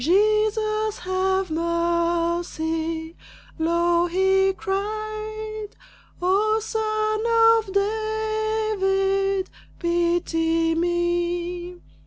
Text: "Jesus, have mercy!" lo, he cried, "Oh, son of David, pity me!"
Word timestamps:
"Jesus, 0.01 0.97
have 0.97 1.51
mercy!" 1.51 3.15
lo, 3.59 4.07
he 4.07 4.51
cried, 4.51 5.67
"Oh, 6.19 6.59
son 6.59 7.21
of 7.59 7.71
David, 7.71 9.51
pity 9.77 10.73
me!" 10.73 11.83